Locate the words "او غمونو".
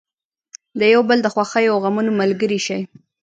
1.73-2.11